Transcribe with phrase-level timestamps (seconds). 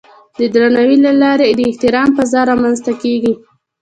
[0.39, 3.33] د درناوي له لارې د احترام فضا رامنځته کېږي.